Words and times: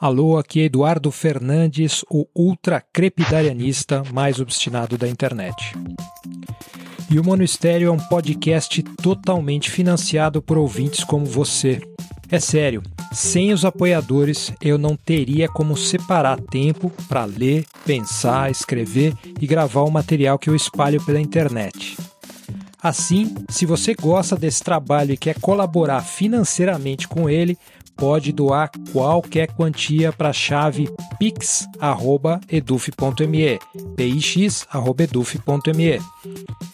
Alô, 0.00 0.38
aqui 0.38 0.60
é 0.60 0.64
Eduardo 0.66 1.10
Fernandes, 1.10 2.04
o 2.08 2.24
ultra 2.32 2.80
crepidarianista 2.80 4.04
mais 4.12 4.38
obstinado 4.38 4.96
da 4.96 5.08
internet. 5.08 5.74
E 7.10 7.18
o 7.18 7.24
Monistério 7.24 7.88
é 7.88 7.90
um 7.90 7.98
podcast 7.98 8.80
totalmente 9.02 9.68
financiado 9.68 10.40
por 10.40 10.56
ouvintes 10.56 11.02
como 11.02 11.26
você. 11.26 11.80
É 12.30 12.38
sério, 12.38 12.80
sem 13.12 13.52
os 13.52 13.64
apoiadores 13.64 14.52
eu 14.62 14.78
não 14.78 14.94
teria 14.94 15.48
como 15.48 15.76
separar 15.76 16.38
tempo 16.42 16.92
para 17.08 17.24
ler, 17.24 17.66
pensar, 17.84 18.52
escrever 18.52 19.14
e 19.40 19.48
gravar 19.48 19.82
o 19.82 19.90
material 19.90 20.38
que 20.38 20.48
eu 20.48 20.54
espalho 20.54 21.04
pela 21.04 21.18
internet. 21.18 21.96
Assim, 22.80 23.34
se 23.48 23.66
você 23.66 23.92
gosta 23.92 24.36
desse 24.36 24.62
trabalho 24.62 25.12
e 25.12 25.16
quer 25.16 25.40
colaborar 25.40 26.00
financeiramente 26.02 27.08
com 27.08 27.28
ele, 27.28 27.58
pode 27.98 28.32
doar 28.32 28.70
qualquer 28.92 29.48
quantia 29.48 30.12
para 30.12 30.28
a 30.30 30.32
chave 30.32 30.88
pix@eduf.me, 31.18 33.58
pix@eduf.me. 33.96 36.00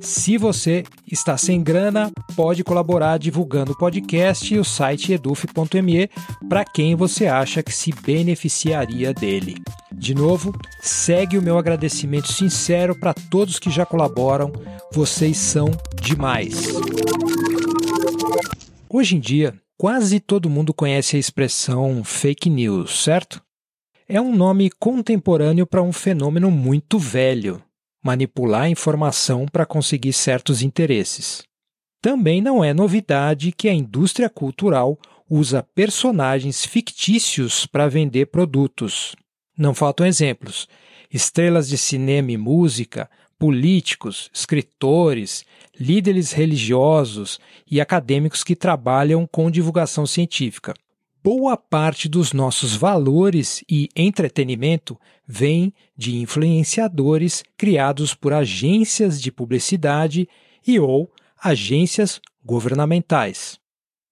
Se 0.00 0.36
você 0.36 0.84
está 1.10 1.38
sem 1.38 1.62
grana, 1.62 2.12
pode 2.36 2.62
colaborar 2.62 3.18
divulgando 3.18 3.72
o 3.72 3.78
podcast 3.78 4.54
e 4.54 4.58
o 4.58 4.64
site 4.64 5.14
eduf.me 5.14 6.10
para 6.48 6.64
quem 6.64 6.94
você 6.94 7.26
acha 7.26 7.62
que 7.62 7.72
se 7.72 7.92
beneficiaria 7.92 9.14
dele. 9.14 9.56
De 9.92 10.14
novo, 10.14 10.52
segue 10.82 11.38
o 11.38 11.42
meu 11.42 11.58
agradecimento 11.58 12.30
sincero 12.30 12.94
para 12.94 13.14
todos 13.14 13.58
que 13.58 13.70
já 13.70 13.86
colaboram. 13.86 14.52
Vocês 14.92 15.38
são 15.38 15.70
demais. 16.00 16.68
Hoje 18.88 19.16
em 19.16 19.20
dia, 19.20 19.52
Quase 19.78 20.20
todo 20.20 20.50
mundo 20.50 20.72
conhece 20.72 21.16
a 21.16 21.18
expressão 21.18 22.02
fake 22.02 22.48
news, 22.48 23.02
certo? 23.02 23.42
É 24.08 24.20
um 24.20 24.34
nome 24.34 24.70
contemporâneo 24.70 25.66
para 25.66 25.82
um 25.82 25.92
fenômeno 25.92 26.50
muito 26.50 26.98
velho 26.98 27.62
manipular 28.06 28.62
a 28.62 28.68
informação 28.68 29.46
para 29.46 29.66
conseguir 29.66 30.12
certos 30.12 30.62
interesses. 30.62 31.42
Também 32.00 32.40
não 32.40 32.62
é 32.62 32.72
novidade 32.72 33.50
que 33.50 33.68
a 33.68 33.74
indústria 33.74 34.30
cultural 34.30 34.96
usa 35.28 35.66
personagens 35.74 36.64
fictícios 36.64 37.66
para 37.66 37.88
vender 37.88 38.26
produtos. 38.26 39.16
Não 39.58 39.74
faltam 39.74 40.06
exemplos. 40.06 40.68
Estrelas 41.12 41.68
de 41.68 41.76
cinema 41.76 42.30
e 42.30 42.36
música 42.36 43.10
políticos, 43.38 44.30
escritores, 44.32 45.44
líderes 45.78 46.32
religiosos 46.32 47.38
e 47.70 47.80
acadêmicos 47.80 48.42
que 48.42 48.56
trabalham 48.56 49.26
com 49.26 49.50
divulgação 49.50 50.06
científica. 50.06 50.74
Boa 51.22 51.56
parte 51.56 52.08
dos 52.08 52.32
nossos 52.32 52.76
valores 52.76 53.64
e 53.68 53.88
entretenimento 53.96 54.96
vem 55.26 55.74
de 55.96 56.16
influenciadores 56.16 57.42
criados 57.56 58.14
por 58.14 58.32
agências 58.32 59.20
de 59.20 59.32
publicidade 59.32 60.28
e 60.64 60.78
ou 60.78 61.10
agências 61.42 62.20
governamentais. 62.44 63.58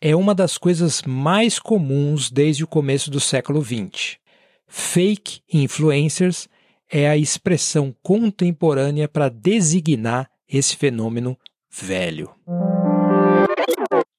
É 0.00 0.14
uma 0.14 0.34
das 0.34 0.58
coisas 0.58 1.02
mais 1.02 1.58
comuns 1.58 2.30
desde 2.30 2.62
o 2.62 2.68
começo 2.68 3.10
do 3.10 3.18
século 3.18 3.62
XX. 3.64 4.18
Fake 4.66 5.40
influencers 5.50 6.46
é 6.90 7.08
a 7.08 7.16
expressão 7.16 7.94
contemporânea 8.02 9.08
para 9.08 9.28
designar 9.28 10.30
esse 10.48 10.76
fenômeno 10.76 11.36
velho. 11.70 12.30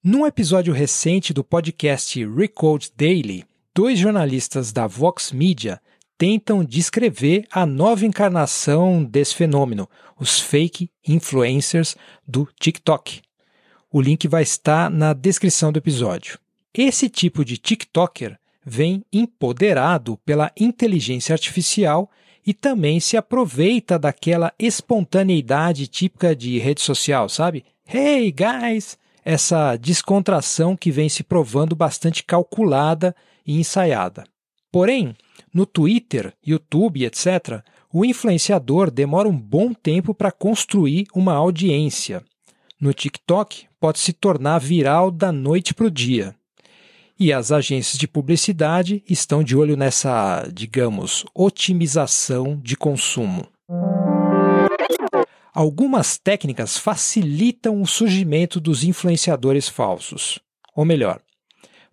Num 0.04 0.26
episódio 0.26 0.74
recente 0.74 1.34
do 1.34 1.44
podcast 1.44 2.24
Recode 2.26 2.92
Daily, 2.96 3.44
dois 3.76 4.00
jornalistas 4.00 4.72
da 4.72 4.88
Vox 4.88 5.32
Media 5.32 5.82
tentam 6.18 6.64
descrever 6.64 7.46
a 7.52 7.66
nova 7.66 8.06
encarnação 8.06 9.04
desse 9.04 9.36
fenômeno, 9.36 9.90
os 10.20 10.40
fake 10.40 10.90
influencers 11.08 11.96
do 12.28 12.48
TikTok. 12.60 13.22
O 13.92 14.02
link 14.02 14.28
vai 14.28 14.44
estar 14.44 14.90
na 14.90 15.14
descrição 15.14 15.72
do 15.72 15.80
episódio. 15.80 16.38
Esse 16.74 17.10
tipo 17.10 17.44
de 17.44 17.58
TikToker 17.58 18.38
vem 18.64 19.04
empoderado 19.12 20.18
pela 20.26 20.52
inteligência 20.56 21.34
artificial 21.34 22.10
e 22.50 22.54
também 22.56 23.00
se 23.00 23.16
aproveita 23.16 24.00
daquela 24.00 24.52
espontaneidade 24.58 25.86
típica 25.86 26.36
de 26.36 26.58
rede 26.58 26.82
social, 26.82 27.30
sabe? 27.30 27.64
Hey, 27.88 28.32
guys! 28.32 28.98
Essa 29.24 29.76
descontração 29.76 30.76
que 30.76 30.90
vem 30.90 31.08
se 31.10 31.22
provando 31.22 31.76
bastante 31.76 32.24
calculada 32.24 33.16
e 33.46 33.60
ensaiada. 33.60 34.24
Porém, 34.72 35.16
no 35.54 35.64
Twitter, 35.64 36.34
YouTube, 36.44 37.06
etc., 37.06 37.62
o 37.94 38.04
influenciador 38.04 38.90
demora 38.90 39.30
um 39.30 39.40
bom 39.40 39.72
tempo 39.72 40.16
para 40.16 40.32
construir 40.32 41.06
uma 41.14 41.36
audiência. 41.36 42.24
No 42.82 42.96
TikTok, 42.96 43.68
pode 43.80 44.00
se 44.00 44.12
tornar 44.12 44.58
viral 44.58 45.12
da 45.12 45.32
noite 45.32 45.72
para 45.76 45.86
o 45.86 45.92
dia. 45.92 46.34
E 47.20 47.34
as 47.34 47.52
agências 47.52 47.98
de 47.98 48.08
publicidade 48.08 49.04
estão 49.10 49.44
de 49.44 49.54
olho 49.54 49.76
nessa, 49.76 50.48
digamos, 50.54 51.26
otimização 51.36 52.58
de 52.64 52.78
consumo. 52.78 53.46
Algumas 55.54 56.18
técnicas 56.18 56.78
facilitam 56.78 57.82
o 57.82 57.86
surgimento 57.86 58.58
dos 58.62 58.86
influenciadores 58.86 59.68
falsos. 59.68 60.40
Ou 60.74 60.86
melhor, 60.86 61.20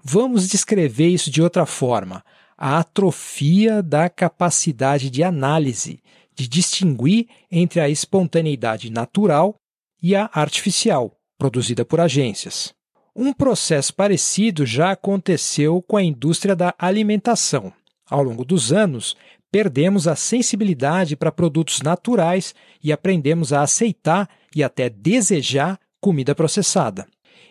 vamos 0.01 0.49
descrever 0.49 1.09
isso 1.09 1.29
de 1.29 1.43
outra 1.43 1.67
forma: 1.67 2.25
a 2.57 2.79
atrofia 2.79 3.83
da 3.83 4.09
capacidade 4.09 5.11
de 5.11 5.25
análise, 5.25 5.99
de 6.37 6.47
distinguir 6.47 7.27
entre 7.51 7.81
a 7.81 7.89
espontaneidade 7.89 8.93
natural 8.93 9.57
e 10.01 10.15
a 10.15 10.31
artificial, 10.33 11.17
produzida 11.37 11.85
por 11.85 12.01
agências. 12.01 12.76
Um 13.19 13.33
processo 13.33 13.95
parecido 13.95 14.67
já 14.67 14.91
aconteceu 14.91 15.81
com 15.81 15.97
a 15.97 16.03
indústria 16.03 16.55
da 16.55 16.75
alimentação. 16.79 17.73
Ao 18.11 18.23
longo 18.23 18.45
dos 18.45 18.75
anos, 18.75 19.17
perdemos 19.51 20.07
a 20.07 20.15
sensibilidade 20.15 21.17
para 21.17 21.33
produtos 21.33 21.81
naturais 21.81 22.55
e 22.85 22.93
aprendemos 22.93 23.55
a 23.55 23.63
aceitar 23.63 24.29
e 24.55 24.63
até 24.63 24.91
desejar 24.91 25.81
comida 25.99 26.35
processada. 26.35 27.07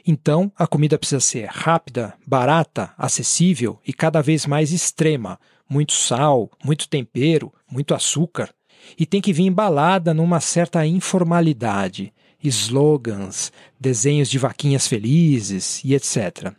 Então, 0.06 0.52
a 0.56 0.68
comida 0.68 1.00
precisa 1.00 1.20
ser 1.20 1.48
rápida, 1.50 2.14
barata, 2.28 2.94
acessível 2.96 3.80
e 3.88 3.92
cada 3.92 4.22
vez 4.22 4.46
mais 4.46 4.72
extrema. 4.72 5.40
Muito 5.68 5.94
sal, 5.94 6.52
muito 6.64 6.88
tempero, 6.88 7.52
muito 7.68 7.96
açúcar. 7.96 8.54
E 9.00 9.04
tem 9.04 9.20
que 9.20 9.34
vir 9.34 9.48
embalada 9.48 10.14
numa 10.14 10.40
certa 10.40 10.86
informalidade 10.86 12.14
slogans, 12.50 13.52
desenhos 13.80 14.30
de 14.30 14.38
vaquinhas 14.38 14.88
felizes 14.88 15.82
e 15.84 15.94
etc. 15.94 16.54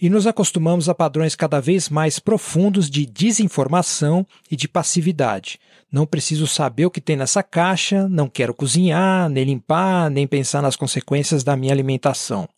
E 0.00 0.08
nos 0.08 0.26
acostumamos 0.26 0.88
a 0.88 0.94
padrões 0.94 1.34
cada 1.34 1.60
vez 1.60 1.88
mais 1.88 2.18
profundos 2.18 2.88
de 2.88 3.04
desinformação 3.04 4.26
e 4.50 4.54
de 4.54 4.68
passividade. 4.68 5.58
Não 5.90 6.06
preciso 6.06 6.46
saber 6.46 6.86
o 6.86 6.90
que 6.90 7.00
tem 7.00 7.16
nessa 7.16 7.42
caixa, 7.42 8.08
não 8.08 8.28
quero 8.28 8.54
cozinhar, 8.54 9.28
nem 9.28 9.44
limpar, 9.44 10.10
nem 10.10 10.26
pensar 10.26 10.62
nas 10.62 10.76
consequências 10.76 11.42
da 11.42 11.56
minha 11.56 11.72
alimentação. 11.72 12.48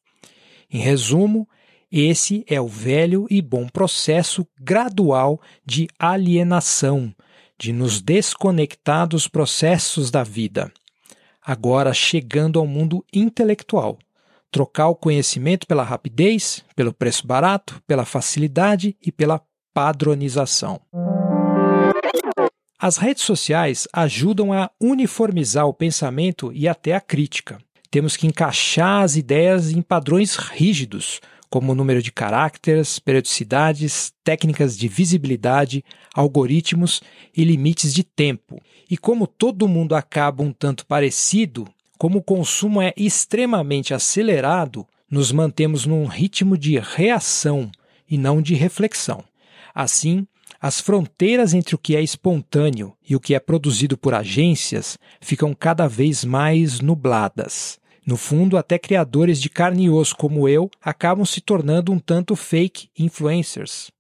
Em 0.71 0.79
resumo, 0.79 1.49
esse 1.91 2.45
é 2.47 2.61
o 2.61 2.69
velho 2.69 3.27
e 3.31 3.41
bom 3.41 3.67
processo 3.69 4.47
gradual 4.61 5.41
de 5.65 5.89
alienação, 5.99 7.13
de 7.59 7.73
nos 7.73 8.03
desconectar 8.03 9.09
dos 9.09 9.27
processos 9.27 10.11
da 10.11 10.23
vida 10.23 10.73
agora 11.51 11.93
chegando 11.93 12.61
ao 12.61 12.67
mundo 12.67 13.05
intelectual. 13.13 13.99
Trocar 14.53 14.87
o 14.87 14.95
conhecimento 14.95 15.67
pela 15.67 15.83
rapidez, 15.83 16.65
pelo 16.77 16.95
preço 16.95 17.27
barato, 17.27 17.83
pela 17.89 18.05
facilidade 18.05 18.97
e 19.05 19.11
pela 19.11 19.43
padronização. 19.75 20.81
As 22.79 22.99
redes 22.99 23.25
sociais 23.25 23.89
ajudam 23.93 24.53
a 24.53 24.71
uniformizar 24.81 25.67
o 25.67 25.75
pensamento 25.75 26.53
e 26.53 26.69
até 26.69 26.95
a 26.95 27.01
crítica. 27.01 27.59
Temos 27.91 28.17
que 28.17 28.29
encaixar 28.29 29.03
as 29.03 29.17
ideias 29.17 29.73
em 29.73 29.83
padrões 29.83 30.37
rígidos, 30.37 31.21
como 31.51 31.75
número 31.75 32.01
de 32.01 32.13
caracteres, 32.13 33.01
periodicidades, 33.01 34.13
técnicas 34.23 34.79
de 34.79 34.87
visibilidade, 34.87 35.85
algoritmos 36.15 37.03
e 37.37 37.45
limites 37.45 37.93
de 37.93 38.05
tempo. 38.05 38.63
E 38.89 38.97
como 38.97 39.27
todo 39.27 39.69
mundo 39.69 39.97
acaba 39.97 40.45
um 40.45 40.53
tanto 40.53 40.87
parecido, 40.87 41.67
como 41.99 42.19
o 42.19 42.23
consumo 42.23 42.81
é 42.81 42.95
extremamente 42.97 43.93
acelerado, 43.93 44.87
nos 45.11 45.33
mantemos 45.33 45.85
num 45.85 46.07
ritmo 46.07 46.57
de 46.57 46.79
reação 46.79 47.71
e 48.09 48.17
não 48.17 48.41
de 48.41 48.55
reflexão. 48.55 49.25
Assim, 49.75 50.27
as 50.61 50.81
fronteiras 50.81 51.53
entre 51.53 51.75
o 51.75 51.79
que 51.79 51.97
é 51.97 52.03
espontâneo 52.03 52.95
e 53.09 53.17
o 53.17 53.21
que 53.21 53.35
é 53.35 53.41
produzido 53.41 53.99
por 53.99 54.15
agências 54.15 54.99
ficam 55.21 55.53
cada 55.53 55.89
vez 55.89 56.25
mais 56.25 56.81
nubladas. 56.81 57.81
No 58.07 58.17
fundo, 58.17 58.57
até 58.57 58.79
criadores 58.79 59.41
de 59.41 59.49
carne 59.49 59.85
e 59.85 59.91
osso 59.91 60.17
como 60.17 60.49
eu 60.49 60.71
acabam 60.83 61.25
se 61.25 61.41
tornando 61.41 61.93
um 61.93 61.99
tanto 61.99 62.35
fake 62.35 62.89
influencers. 62.99 63.91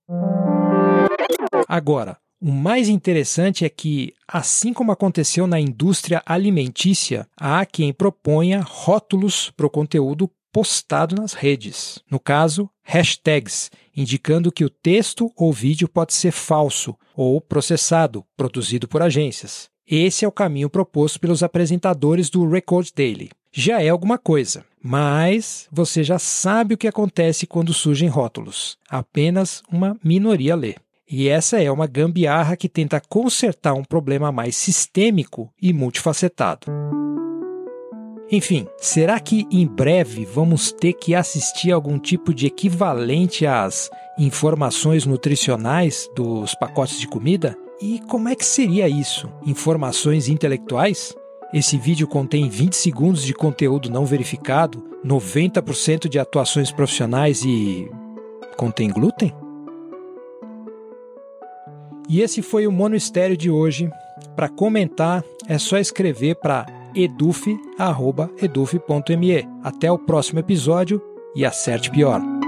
Agora, 1.68 2.16
o 2.40 2.50
mais 2.50 2.88
interessante 2.88 3.64
é 3.64 3.68
que, 3.68 4.14
assim 4.26 4.72
como 4.72 4.92
aconteceu 4.92 5.46
na 5.46 5.60
indústria 5.60 6.22
alimentícia, 6.24 7.28
há 7.36 7.66
quem 7.66 7.92
proponha 7.92 8.64
rótulos 8.66 9.50
para 9.50 9.66
o 9.66 9.70
conteúdo 9.70 10.30
postado 10.50 11.14
nas 11.14 11.34
redes. 11.34 12.02
No 12.10 12.18
caso, 12.18 12.68
hashtags, 12.82 13.70
indicando 13.96 14.50
que 14.50 14.64
o 14.64 14.70
texto 14.70 15.30
ou 15.36 15.52
vídeo 15.52 15.88
pode 15.88 16.14
ser 16.14 16.32
falso 16.32 16.96
ou 17.14 17.40
processado, 17.40 18.24
produzido 18.36 18.88
por 18.88 19.02
agências. 19.02 19.68
Esse 19.92 20.24
é 20.24 20.28
o 20.28 20.30
caminho 20.30 20.70
proposto 20.70 21.18
pelos 21.18 21.42
apresentadores 21.42 22.30
do 22.30 22.48
Record 22.48 22.90
Daily. 22.94 23.30
Já 23.52 23.82
é 23.82 23.88
alguma 23.88 24.18
coisa, 24.18 24.64
mas 24.80 25.66
você 25.72 26.04
já 26.04 26.16
sabe 26.16 26.74
o 26.74 26.78
que 26.78 26.86
acontece 26.86 27.44
quando 27.44 27.74
surgem 27.74 28.08
rótulos. 28.08 28.78
Apenas 28.88 29.64
uma 29.68 29.96
minoria 30.04 30.54
lê. 30.54 30.76
E 31.10 31.28
essa 31.28 31.60
é 31.60 31.68
uma 31.72 31.88
gambiarra 31.88 32.56
que 32.56 32.68
tenta 32.68 33.00
consertar 33.00 33.74
um 33.74 33.82
problema 33.82 34.30
mais 34.30 34.54
sistêmico 34.54 35.52
e 35.60 35.72
multifacetado. 35.72 36.68
Enfim, 38.30 38.68
será 38.78 39.18
que 39.18 39.44
em 39.50 39.66
breve 39.66 40.24
vamos 40.24 40.70
ter 40.70 40.92
que 40.92 41.16
assistir 41.16 41.72
algum 41.72 41.98
tipo 41.98 42.32
de 42.32 42.46
equivalente 42.46 43.44
às 43.44 43.90
informações 44.16 45.04
nutricionais 45.04 46.08
dos 46.14 46.54
pacotes 46.54 47.00
de 47.00 47.08
comida? 47.08 47.58
E 47.80 47.98
como 48.00 48.28
é 48.28 48.34
que 48.34 48.44
seria 48.44 48.86
isso? 48.88 49.32
Informações 49.46 50.28
intelectuais? 50.28 51.16
Esse 51.52 51.78
vídeo 51.78 52.06
contém 52.06 52.48
20 52.48 52.74
segundos 52.74 53.24
de 53.24 53.32
conteúdo 53.32 53.90
não 53.90 54.04
verificado, 54.04 54.84
90% 55.04 56.08
de 56.08 56.18
atuações 56.18 56.70
profissionais 56.70 57.42
e. 57.42 57.90
contém 58.56 58.90
glúten? 58.90 59.34
E 62.08 62.20
esse 62.20 62.42
foi 62.42 62.66
o 62.66 62.72
Mono 62.72 62.94
Estéreo 62.96 63.36
de 63.36 63.50
hoje. 63.50 63.90
Para 64.36 64.48
comentar, 64.48 65.24
é 65.48 65.56
só 65.58 65.78
escrever 65.78 66.34
para 66.36 66.66
eduf.eduf.me. 66.94 67.58
Até 69.62 69.90
o 69.90 69.98
próximo 69.98 70.38
episódio 70.40 71.02
e 71.34 71.46
acerte 71.46 71.90
pior. 71.90 72.39